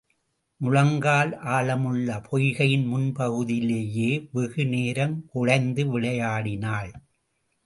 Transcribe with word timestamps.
முழங்கால் 0.61 1.33
ஆழமுள்ள 1.47 2.15
பொய்கையின் 2.29 2.87
முன்பகுதியிலேயே 2.93 4.09
வெகு 4.31 4.65
நேரம் 4.65 5.15
குழைந்து 5.27 5.85
விளையாடினாள். 5.91 6.91